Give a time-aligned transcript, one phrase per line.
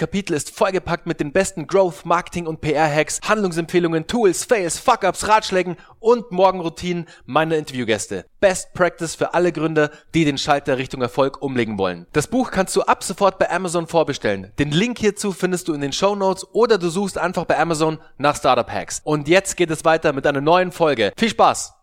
[0.00, 5.76] Kapitel ist vollgepackt mit den besten Growth, Marketing und PR-Hacks, Handlungsempfehlungen, Tools, Fails, Fuck-Ups, Ratschlägen
[5.98, 8.24] und Morgenroutinen meiner Interviewgäste.
[8.40, 12.06] Best Practice für alle Gründer, die den Schalter Richtung Erfolg umlegen wollen.
[12.14, 14.52] Das Buch kannst du ab sofort bei Amazon vorbestellen.
[14.58, 17.98] Den Link hierzu findest du in den Show Notes oder du suchst einfach bei Amazon
[18.16, 19.02] nach Startup Hacks.
[19.04, 21.12] Und jetzt geht es weiter mit einer neuen Folge.
[21.18, 21.79] Viel Spaß!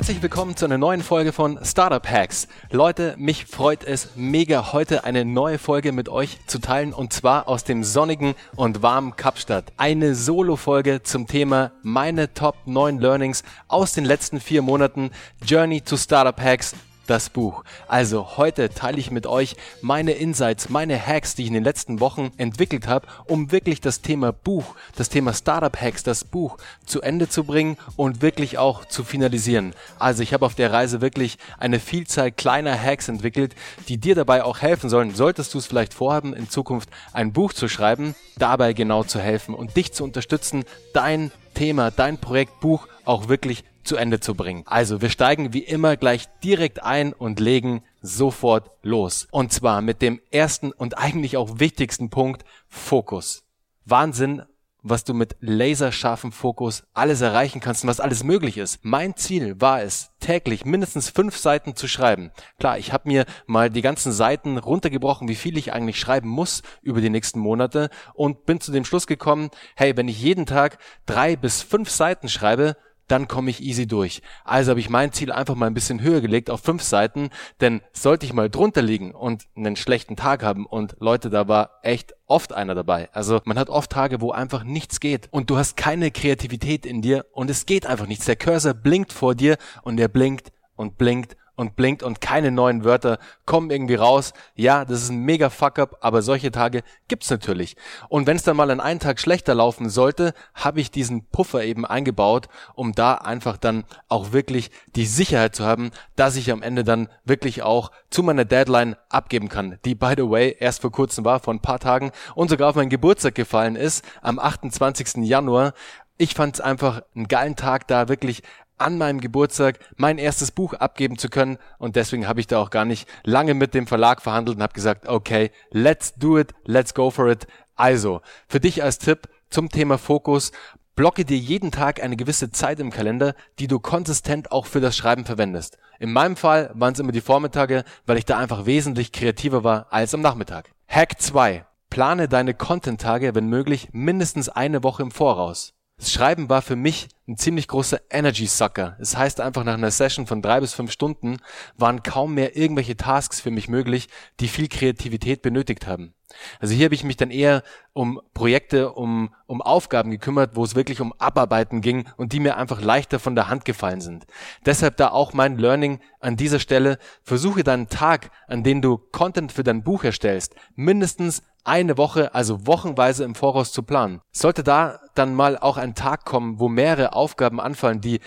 [0.00, 2.48] Herzlich willkommen zu einer neuen Folge von Startup Hacks.
[2.70, 7.48] Leute, mich freut es mega, heute eine neue Folge mit euch zu teilen und zwar
[7.48, 9.74] aus dem sonnigen und warmen Kapstadt.
[9.76, 15.10] Eine Solo-Folge zum Thema meine Top 9 Learnings aus den letzten vier Monaten
[15.44, 16.74] Journey to Startup Hacks
[17.10, 17.64] das Buch.
[17.88, 21.98] Also heute teile ich mit euch meine Insights, meine Hacks, die ich in den letzten
[21.98, 27.02] Wochen entwickelt habe, um wirklich das Thema Buch, das Thema Startup Hacks, das Buch zu
[27.02, 29.74] Ende zu bringen und wirklich auch zu finalisieren.
[29.98, 33.56] Also ich habe auf der Reise wirklich eine Vielzahl kleiner Hacks entwickelt,
[33.88, 37.52] die dir dabei auch helfen sollen, solltest du es vielleicht vorhaben, in Zukunft ein Buch
[37.52, 42.86] zu schreiben, dabei genau zu helfen und dich zu unterstützen, dein Thema, dein Projekt, Buch
[43.04, 44.62] auch wirklich zu Ende zu bringen.
[44.66, 49.26] Also wir steigen wie immer gleich direkt ein und legen sofort los.
[49.30, 53.44] Und zwar mit dem ersten und eigentlich auch wichtigsten Punkt, Fokus.
[53.84, 54.42] Wahnsinn,
[54.82, 58.80] was du mit laserscharfem Fokus alles erreichen kannst und was alles möglich ist.
[58.82, 62.30] Mein Ziel war es, täglich mindestens fünf Seiten zu schreiben.
[62.58, 66.62] Klar, ich habe mir mal die ganzen Seiten runtergebrochen, wie viel ich eigentlich schreiben muss
[66.82, 70.78] über die nächsten Monate und bin zu dem Schluss gekommen, hey, wenn ich jeden Tag
[71.06, 72.76] drei bis fünf Seiten schreibe,
[73.10, 74.22] dann komme ich easy durch.
[74.44, 77.80] Also habe ich mein Ziel einfach mal ein bisschen höher gelegt auf fünf Seiten, denn
[77.92, 82.14] sollte ich mal drunter liegen und einen schlechten Tag haben und Leute, da war echt
[82.26, 83.08] oft einer dabei.
[83.12, 87.02] Also man hat oft Tage, wo einfach nichts geht und du hast keine Kreativität in
[87.02, 88.26] dir und es geht einfach nichts.
[88.26, 92.84] Der Cursor blinkt vor dir und er blinkt und blinkt und blinkt und keine neuen
[92.84, 94.32] Wörter kommen irgendwie raus.
[94.54, 97.76] Ja, das ist ein mega Fuck-up, aber solche Tage gibt's natürlich.
[98.08, 101.62] Und wenn es dann mal an einen Tag schlechter laufen sollte, habe ich diesen Puffer
[101.62, 106.62] eben eingebaut, um da einfach dann auch wirklich die Sicherheit zu haben, dass ich am
[106.62, 110.90] Ende dann wirklich auch zu meiner Deadline abgeben kann, die by the way erst vor
[110.90, 115.24] kurzem war, vor ein paar Tagen und sogar auf meinen Geburtstag gefallen ist, am 28.
[115.26, 115.74] Januar.
[116.16, 118.42] Ich fand es einfach einen geilen Tag, da wirklich
[118.80, 122.70] an meinem Geburtstag mein erstes Buch abgeben zu können und deswegen habe ich da auch
[122.70, 126.94] gar nicht lange mit dem Verlag verhandelt und habe gesagt, okay, let's do it, let's
[126.94, 127.46] go for it.
[127.76, 130.52] Also, für dich als Tipp zum Thema Fokus,
[130.94, 134.96] blocke dir jeden Tag eine gewisse Zeit im Kalender, die du konsistent auch für das
[134.96, 135.78] Schreiben verwendest.
[135.98, 139.86] In meinem Fall waren es immer die Vormittage, weil ich da einfach wesentlich kreativer war
[139.90, 140.70] als am Nachmittag.
[140.88, 141.64] Hack 2.
[141.90, 145.74] Plane deine Content-Tage, wenn möglich, mindestens eine Woche im Voraus.
[146.00, 148.96] Das Schreiben war für mich ein ziemlich großer Energy Sucker.
[148.98, 151.36] Es das heißt einfach nach einer Session von drei bis fünf Stunden
[151.76, 154.08] waren kaum mehr irgendwelche Tasks für mich möglich,
[154.40, 156.14] die viel Kreativität benötigt haben.
[156.58, 157.62] Also hier habe ich mich dann eher
[157.92, 162.56] um Projekte, um, um Aufgaben gekümmert, wo es wirklich um Abarbeiten ging und die mir
[162.56, 164.26] einfach leichter von der Hand gefallen sind.
[164.64, 169.52] Deshalb da auch mein Learning an dieser Stelle, versuche deinen Tag, an dem du Content
[169.52, 174.20] für dein Buch erstellst, mindestens eine Woche, also wochenweise im Voraus zu planen.
[174.32, 178.20] Sollte da dann mal auch ein Tag kommen, wo mehrere Aufgaben anfallen, die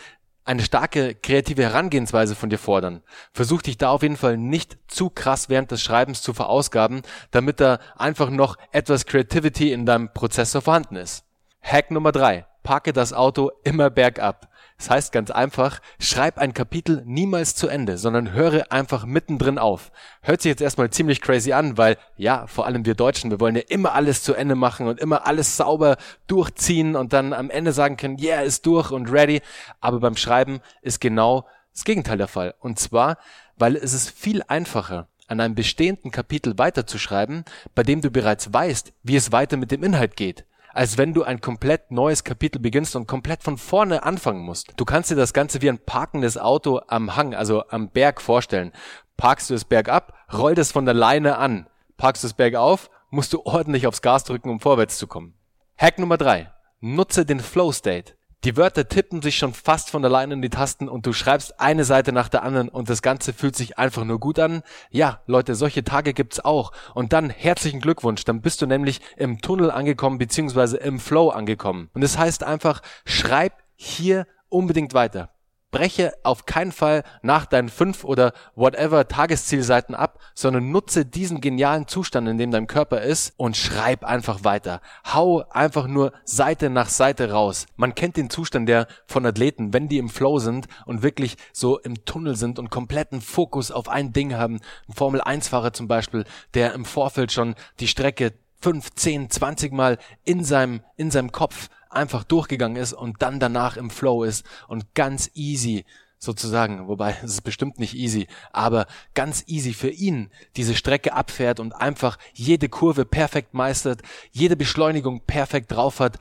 [0.46, 3.02] eine starke kreative Herangehensweise von dir fordern.
[3.32, 7.60] Versuch dich da auf jeden Fall nicht zu krass während des Schreibens zu verausgaben, damit
[7.60, 11.24] da einfach noch etwas Creativity in deinem Prozessor vorhanden ist.
[11.62, 14.50] Hack Nummer drei: Parke das Auto immer bergab.
[14.78, 19.92] Das heißt ganz einfach, schreib ein Kapitel niemals zu Ende, sondern höre einfach mittendrin auf.
[20.22, 23.56] Hört sich jetzt erstmal ziemlich crazy an, weil ja, vor allem wir Deutschen, wir wollen
[23.56, 25.98] ja immer alles zu Ende machen und immer alles sauber
[26.28, 29.42] durchziehen und dann am Ende sagen können, yeah, ist durch und ready.
[29.80, 32.56] Aber beim Schreiben ist genau das Gegenteil der Fall.
[32.60, 33.18] Und zwar,
[33.58, 38.94] weil es ist viel einfacher, an einem bestehenden Kapitel weiterzuschreiben, bei dem du bereits weißt,
[39.04, 42.96] wie es weiter mit dem Inhalt geht als wenn du ein komplett neues Kapitel beginnst
[42.96, 44.74] und komplett von vorne anfangen musst.
[44.76, 48.72] Du kannst dir das Ganze wie ein parkendes Auto am Hang, also am Berg vorstellen.
[49.18, 51.68] Parkst du es bergab, rollt es von der Leine an.
[51.98, 55.36] Parkst du es bergauf, musst du ordentlich aufs Gas drücken, um vorwärts zu kommen.
[55.78, 58.16] Hack Nummer drei: Nutze den Flow State.
[58.44, 61.86] Die Wörter tippen sich schon fast von alleine in die Tasten und du schreibst eine
[61.86, 64.64] Seite nach der anderen und das Ganze fühlt sich einfach nur gut an.
[64.90, 66.74] Ja, Leute, solche Tage gibt's auch.
[66.94, 71.90] Und dann herzlichen Glückwunsch, dann bist du nämlich im Tunnel angekommen beziehungsweise im Flow angekommen.
[71.94, 75.33] Und das heißt einfach, schreib hier unbedingt weiter
[75.74, 81.88] breche auf keinen Fall nach deinen fünf oder whatever Tageszielseiten ab, sondern nutze diesen genialen
[81.88, 84.82] Zustand, in dem dein Körper ist und schreib einfach weiter.
[85.12, 87.66] Hau einfach nur Seite nach Seite raus.
[87.76, 91.80] Man kennt den Zustand der von Athleten, wenn die im Flow sind und wirklich so
[91.80, 94.62] im Tunnel sind und kompletten Fokus auf ein Ding haben.
[94.88, 96.24] Ein Formel 1 Fahrer zum Beispiel,
[96.54, 101.70] der im Vorfeld schon die Strecke 5, 10, 20 Mal in seinem, in seinem Kopf
[101.94, 105.86] einfach durchgegangen ist und dann danach im Flow ist und ganz easy
[106.24, 111.60] sozusagen, wobei es ist bestimmt nicht easy, aber ganz easy für ihn diese Strecke abfährt
[111.60, 114.02] und einfach jede Kurve perfekt meistert,
[114.32, 116.18] jede Beschleunigung perfekt drauf hat,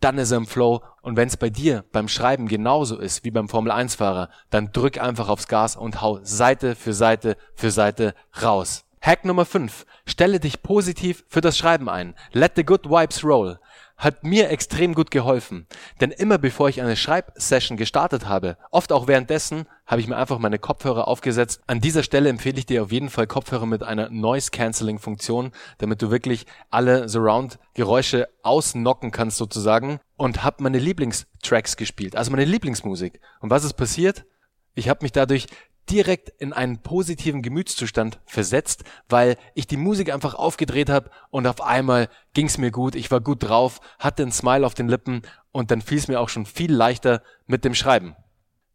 [0.00, 3.30] dann ist er im Flow und wenn es bei dir beim Schreiben genauso ist wie
[3.30, 7.70] beim Formel 1 Fahrer, dann drück einfach aufs Gas und hau Seite für Seite für
[7.70, 8.84] Seite raus.
[9.00, 9.84] Hack Nummer 5.
[10.06, 12.14] Stelle dich positiv für das Schreiben ein.
[12.32, 13.58] Let the good vibes roll
[13.96, 15.66] hat mir extrem gut geholfen.
[16.00, 20.38] Denn immer bevor ich eine Schreibsession gestartet habe, oft auch währenddessen, habe ich mir einfach
[20.38, 21.60] meine Kopfhörer aufgesetzt.
[21.66, 25.52] An dieser Stelle empfehle ich dir auf jeden Fall Kopfhörer mit einer Noise Cancelling Funktion,
[25.78, 32.30] damit du wirklich alle Surround Geräusche ausnocken kannst sozusagen und habe meine Lieblingstracks gespielt, also
[32.30, 33.20] meine Lieblingsmusik.
[33.40, 34.24] Und was ist passiert?
[34.74, 35.46] Ich habe mich dadurch
[35.90, 41.60] direkt in einen positiven Gemütszustand versetzt, weil ich die Musik einfach aufgedreht habe und auf
[41.60, 45.22] einmal ging's mir gut, ich war gut drauf, hatte ein Smile auf den Lippen
[45.52, 48.16] und dann fiel es mir auch schon viel leichter mit dem Schreiben.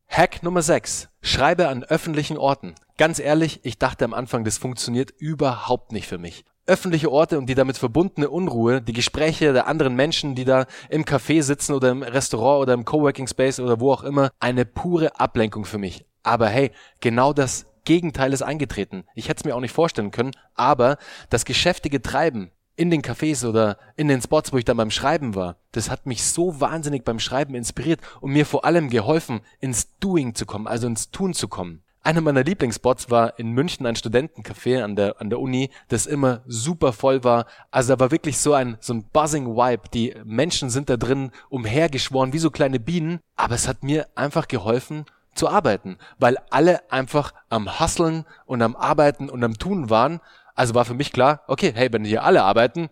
[0.08, 1.10] Hack Nummer 6.
[1.22, 2.74] Schreibe an öffentlichen Orten.
[2.98, 6.46] Ganz ehrlich, ich dachte am Anfang, das funktioniert überhaupt nicht für mich.
[6.70, 11.04] Öffentliche Orte und die damit verbundene Unruhe, die Gespräche der anderen Menschen, die da im
[11.04, 15.20] Café sitzen oder im Restaurant oder im Coworking Space oder wo auch immer, eine pure
[15.20, 16.06] Ablenkung für mich.
[16.22, 19.04] Aber hey, genau das Gegenteil ist eingetreten.
[19.16, 20.98] Ich hätte es mir auch nicht vorstellen können, aber
[21.32, 25.34] das geschäftige Treiben in den Cafés oder in den Spots, wo ich dann beim Schreiben
[25.34, 29.98] war, das hat mich so wahnsinnig beim Schreiben inspiriert und mir vor allem geholfen, ins
[29.98, 31.84] Doing zu kommen, also ins Tun zu kommen.
[32.10, 36.42] Einer meiner Lieblingsspots war in München ein Studentencafé an der, an der Uni, das immer
[36.48, 37.46] super voll war.
[37.70, 39.90] Also da war wirklich so ein, so ein buzzing Vibe.
[39.94, 43.20] Die Menschen sind da drin umhergeschworen, wie so kleine Bienen.
[43.36, 48.76] Aber es hat mir einfach geholfen, zu arbeiten, weil alle einfach am Hasseln und am
[48.76, 50.20] Arbeiten und am Tun waren.
[50.56, 52.90] Also war für mich klar, okay, hey, wenn hier alle arbeiten,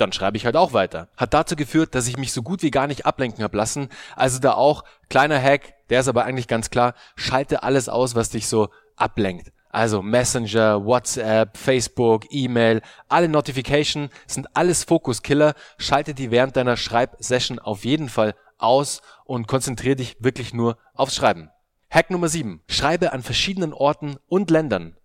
[0.00, 1.08] dann schreibe ich halt auch weiter.
[1.16, 3.88] Hat dazu geführt, dass ich mich so gut wie gar nicht ablenken habe lassen.
[4.16, 8.30] Also da auch kleiner Hack, der ist aber eigentlich ganz klar, schalte alles aus, was
[8.30, 9.52] dich so ablenkt.
[9.70, 15.54] Also Messenger, WhatsApp, Facebook, E-Mail, alle Notification sind alles Fokuskiller.
[15.76, 21.14] Schalte die während deiner Schreibsession auf jeden Fall aus und konzentriere dich wirklich nur aufs
[21.14, 21.50] Schreiben.
[21.90, 22.62] Hack Nummer 7.
[22.68, 24.96] Schreibe an verschiedenen Orten und Ländern.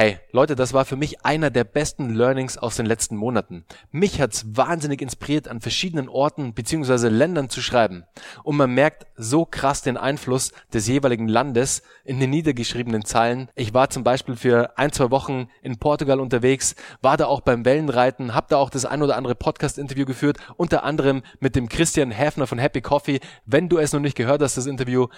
[0.00, 3.64] Hey, Leute, das war für mich einer der besten Learnings aus den letzten Monaten.
[3.90, 7.08] Mich hat's wahnsinnig inspiriert, an verschiedenen Orten bzw.
[7.08, 8.04] Ländern zu schreiben.
[8.44, 13.50] Und man merkt so krass den Einfluss des jeweiligen Landes in den niedergeschriebenen Zeilen.
[13.56, 17.64] Ich war zum Beispiel für ein, zwei Wochen in Portugal unterwegs, war da auch beim
[17.64, 22.12] Wellenreiten, hab da auch das ein oder andere Podcast-Interview geführt, unter anderem mit dem Christian
[22.12, 23.18] Häfner von Happy Coffee.
[23.46, 25.08] Wenn du es noch nicht gehört hast, das Interview,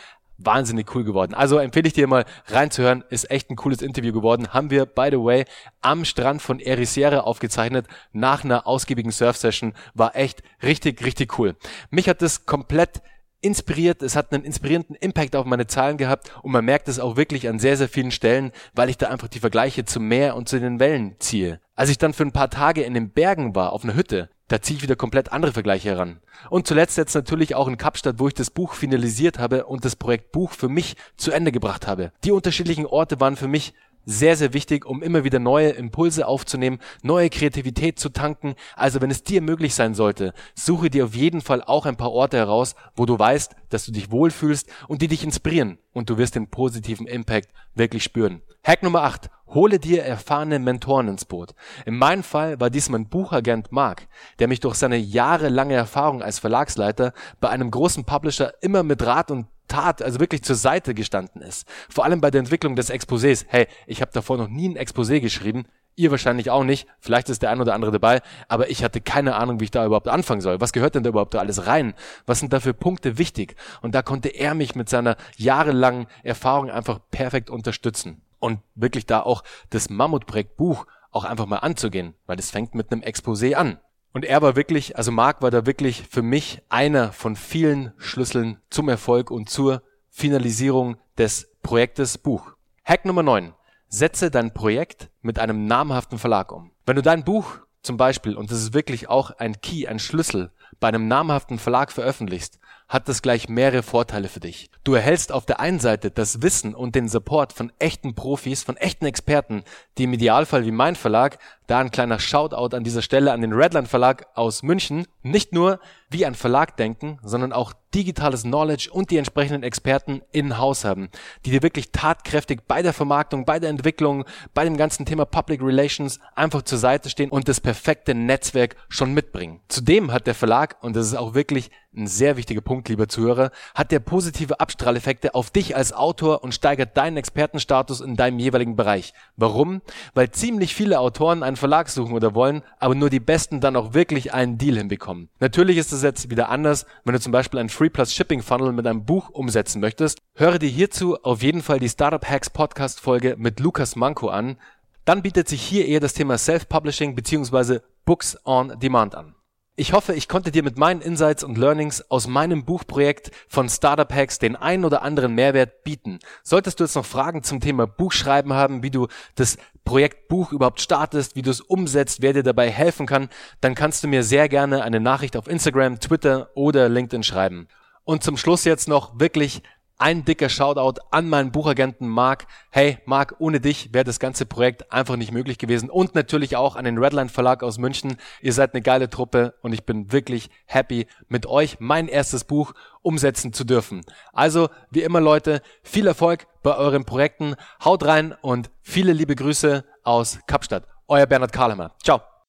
[0.45, 1.35] wahnsinnig cool geworden.
[1.35, 3.05] Also empfehle ich dir mal reinzuhören.
[3.11, 4.49] Ist echt ein cooles Interview geworden.
[4.49, 5.45] Haben wir, by the way,
[5.81, 9.75] am Strand von Ericeira aufgezeichnet nach einer ausgiebigen Surf-Session.
[9.95, 11.57] War echt richtig, richtig cool.
[11.91, 13.03] Mich hat das komplett
[13.43, 17.17] inspiriert, es hat einen inspirierenden Impact auf meine Zahlen gehabt und man merkt es auch
[17.17, 20.49] wirklich an sehr, sehr vielen Stellen, weil ich da einfach die Vergleiche zum Meer und
[20.49, 21.61] zu den Wellen ziehe.
[21.75, 24.61] Als ich dann für ein paar Tage in den Bergen war, auf einer Hütte, da
[24.61, 26.19] ziehe ich wieder komplett andere Vergleiche heran.
[26.51, 29.95] Und zuletzt jetzt natürlich auch in Kapstadt, wo ich das Buch finalisiert habe und das
[29.95, 32.11] Projekt Buch für mich zu Ende gebracht habe.
[32.25, 36.79] Die unterschiedlichen Orte waren für mich sehr, sehr wichtig, um immer wieder neue Impulse aufzunehmen,
[37.03, 38.55] neue Kreativität zu tanken.
[38.77, 42.13] Also wenn es dir möglich sein sollte, suche dir auf jeden Fall auch ein paar
[42.13, 46.19] Orte heraus, wo du weißt, dass du dich wohlfühlst und die dich inspirieren und du
[46.19, 48.43] wirst den positiven Impact wirklich spüren.
[48.65, 49.31] Hack Nummer 8.
[49.49, 51.55] Hole dir erfahrene Mentoren ins Boot.
[51.85, 54.07] In meinem Fall war dies mein Buchagent Mark,
[54.39, 59.33] der mich durch seine jahrelange Erfahrung als Verlagsleiter bei einem großen Publisher immer mit Rat
[59.33, 61.67] und Tat, also wirklich zur Seite gestanden ist.
[61.89, 63.47] Vor allem bei der Entwicklung des Exposés.
[63.49, 65.65] Hey, ich habe davor noch nie ein Exposé geschrieben.
[65.97, 66.89] Ihr wahrscheinlich auch nicht.
[66.99, 68.21] Vielleicht ist der ein oder andere dabei.
[68.49, 70.61] Aber ich hatte keine Ahnung, wie ich da überhaupt anfangen soll.
[70.61, 71.95] Was gehört denn da überhaupt da alles rein?
[72.27, 73.55] Was sind da für Punkte wichtig?
[73.81, 78.23] Und da konnte er mich mit seiner jahrelangen Erfahrung einfach perfekt unterstützen.
[78.39, 82.15] Und wirklich da auch das Mammutprojekt Buch auch einfach mal anzugehen.
[82.27, 83.79] Weil es fängt mit einem Exposé an.
[84.13, 88.59] Und er war wirklich, also Marc war da wirklich für mich einer von vielen Schlüsseln
[88.69, 92.55] zum Erfolg und zur Finalisierung des Projektes Buch.
[92.85, 93.55] Hack Nummer 9.
[93.89, 96.73] Setze dein Projekt mit einem namhaften Verlag um.
[96.87, 100.51] Wenn du dein Buch zum Beispiel, und das ist wirklich auch ein Key, ein Schlüssel,
[100.81, 104.69] bei einem namhaften Verlag veröffentlichst, hat das gleich mehrere Vorteile für dich.
[104.83, 108.77] Du erhältst auf der einen Seite das Wissen und den Support von echten Profis, von
[108.77, 109.63] echten Experten,
[109.97, 111.39] die im Idealfall wie mein Verlag,
[111.71, 115.79] da ein kleiner Shoutout an dieser Stelle an den Redline Verlag aus München, nicht nur
[116.11, 121.11] wie ein Verlag denken, sondern auch digitales Knowledge und die entsprechenden Experten in-house haben,
[121.45, 124.25] die dir wirklich tatkräftig bei der Vermarktung, bei der Entwicklung,
[124.55, 129.13] bei dem ganzen Thema Public Relations einfach zur Seite stehen und das perfekte Netzwerk schon
[129.13, 129.61] mitbringen.
[129.69, 133.51] Zudem hat der Verlag, und das ist auch wirklich ein sehr wichtiger Punkt, lieber Zuhörer,
[133.75, 138.77] hat der positive Abstrahleffekte auf dich als Autor und steigert deinen Expertenstatus in deinem jeweiligen
[138.77, 139.13] Bereich.
[139.37, 139.83] Warum?
[140.15, 143.95] Weil ziemlich viele Autoren einen Verlag suchen oder wollen, aber nur die Besten dann auch
[143.95, 145.29] wirklich einen Deal hinbekommen.
[145.39, 148.73] Natürlich ist es jetzt wieder anders, wenn du zum Beispiel einen Free Plus Shipping Funnel
[148.73, 150.19] mit einem Buch umsetzen möchtest.
[150.35, 154.57] Höre dir hierzu auf jeden Fall die Startup Hacks Podcast Folge mit Lukas Manko an.
[155.05, 157.79] Dann bietet sich hier eher das Thema Self-Publishing bzw.
[158.05, 159.35] Books on Demand an.
[159.81, 164.13] Ich hoffe, ich konnte dir mit meinen Insights und Learnings aus meinem Buchprojekt von Startup
[164.13, 166.19] Hacks den einen oder anderen Mehrwert bieten.
[166.43, 169.57] Solltest du jetzt noch Fragen zum Thema Buchschreiben haben, wie du das
[169.87, 173.31] Projekt Buch überhaupt startest, wie du es umsetzt, wer dir dabei helfen kann,
[173.63, 177.67] dann kannst du mir sehr gerne eine Nachricht auf Instagram, Twitter oder LinkedIn schreiben.
[178.05, 179.63] Und zum Schluss jetzt noch wirklich
[180.01, 182.47] ein dicker Shoutout an meinen Buchagenten Marc.
[182.71, 185.91] Hey, Marc, ohne dich wäre das ganze Projekt einfach nicht möglich gewesen.
[185.91, 188.17] Und natürlich auch an den Redline Verlag aus München.
[188.41, 192.73] Ihr seid eine geile Truppe und ich bin wirklich happy, mit euch mein erstes Buch
[193.03, 194.01] umsetzen zu dürfen.
[194.33, 197.55] Also, wie immer Leute, viel Erfolg bei euren Projekten.
[197.85, 200.85] Haut rein und viele liebe Grüße aus Kapstadt.
[201.09, 201.93] Euer Bernhard Karlhammer.
[202.03, 202.40] Ciao.